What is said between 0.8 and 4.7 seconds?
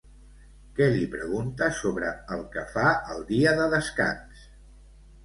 li pregunta sobre el que fa el dia de descans?